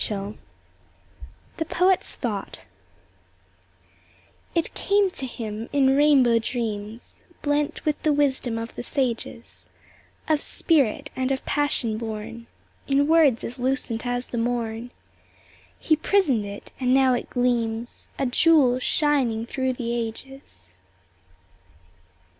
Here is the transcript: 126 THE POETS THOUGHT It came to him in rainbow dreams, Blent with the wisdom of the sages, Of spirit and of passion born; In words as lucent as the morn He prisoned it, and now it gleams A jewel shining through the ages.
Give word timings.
126 0.09 0.43
THE 1.57 1.65
POETS 1.65 2.15
THOUGHT 2.15 2.65
It 4.55 4.73
came 4.73 5.11
to 5.11 5.27
him 5.27 5.69
in 5.71 5.95
rainbow 5.95 6.39
dreams, 6.39 7.21
Blent 7.43 7.85
with 7.85 8.01
the 8.01 8.11
wisdom 8.11 8.57
of 8.57 8.73
the 8.73 8.81
sages, 8.81 9.69
Of 10.27 10.41
spirit 10.41 11.11
and 11.15 11.31
of 11.31 11.45
passion 11.45 11.99
born; 11.99 12.47
In 12.87 13.05
words 13.05 13.43
as 13.43 13.59
lucent 13.59 14.07
as 14.07 14.29
the 14.29 14.39
morn 14.39 14.89
He 15.77 15.95
prisoned 15.95 16.47
it, 16.47 16.71
and 16.79 16.95
now 16.95 17.13
it 17.13 17.29
gleams 17.29 18.07
A 18.17 18.25
jewel 18.25 18.79
shining 18.79 19.45
through 19.45 19.73
the 19.73 19.95
ages. 19.95 20.73